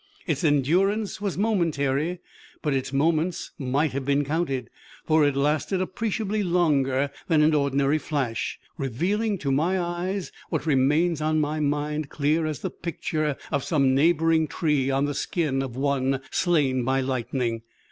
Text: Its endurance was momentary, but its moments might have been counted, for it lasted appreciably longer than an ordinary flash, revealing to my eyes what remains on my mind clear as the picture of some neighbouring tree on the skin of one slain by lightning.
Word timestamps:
Its 0.25 0.43
endurance 0.43 1.21
was 1.21 1.37
momentary, 1.37 2.21
but 2.63 2.73
its 2.73 2.91
moments 2.91 3.51
might 3.59 3.91
have 3.91 4.03
been 4.03 4.25
counted, 4.25 4.67
for 5.05 5.23
it 5.27 5.35
lasted 5.35 5.79
appreciably 5.79 6.41
longer 6.41 7.11
than 7.27 7.43
an 7.43 7.53
ordinary 7.53 7.99
flash, 7.99 8.59
revealing 8.79 9.37
to 9.37 9.51
my 9.51 9.79
eyes 9.79 10.31
what 10.49 10.65
remains 10.65 11.21
on 11.21 11.39
my 11.39 11.59
mind 11.59 12.09
clear 12.09 12.47
as 12.47 12.61
the 12.61 12.71
picture 12.71 13.37
of 13.51 13.63
some 13.63 13.93
neighbouring 13.93 14.47
tree 14.47 14.89
on 14.89 15.05
the 15.05 15.13
skin 15.13 15.61
of 15.61 15.75
one 15.75 16.19
slain 16.31 16.83
by 16.83 16.99
lightning. 16.99 17.61